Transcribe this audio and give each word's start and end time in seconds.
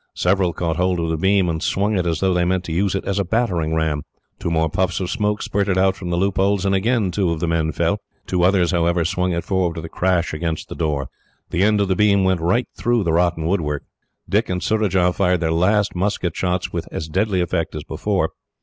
Several 0.15 0.51
caught 0.51 0.77
hold 0.77 0.99
of 0.99 1.09
the 1.11 1.15
beam, 1.17 1.47
and 1.47 1.61
swung 1.61 1.95
it 1.95 2.07
as 2.07 2.21
though 2.21 2.33
they 2.33 2.43
meant 2.43 2.63
to 2.63 2.71
use 2.71 2.95
it 2.95 3.05
as 3.05 3.19
a 3.19 3.23
battering 3.23 3.75
ram. 3.75 4.01
Two 4.39 4.49
more 4.49 4.67
puffs 4.67 4.99
of 4.99 5.11
smoke 5.11 5.43
spurted 5.43 5.77
out 5.77 5.95
from 5.95 6.09
the 6.09 6.17
loopholes, 6.17 6.65
and 6.65 6.73
again 6.73 7.11
two 7.11 7.29
of 7.29 7.39
the 7.39 7.47
men 7.47 7.71
fell. 7.71 7.99
The 8.25 8.39
others, 8.41 8.71
however, 8.71 9.05
swung 9.05 9.31
it 9.31 9.43
forward 9.43 9.75
with 9.75 9.85
a 9.85 9.89
crash 9.89 10.33
against 10.33 10.69
the 10.69 10.75
door. 10.75 11.09
The 11.51 11.61
end 11.61 11.81
of 11.81 11.87
the 11.87 11.95
beam 11.95 12.23
went 12.23 12.41
right 12.41 12.67
through 12.75 13.03
the 13.03 13.13
rotten 13.13 13.45
woodwork. 13.45 13.83
Dick 14.27 14.49
and 14.49 14.63
Surajah 14.63 15.13
fired 15.13 15.39
their 15.39 15.51
last 15.53 15.93
musket 15.93 16.35
shots 16.35 16.73
with 16.73 16.87
as 16.91 17.07
deadly 17.07 17.39
effect 17.39 17.75
as 17.75 17.83
before. 17.83 18.31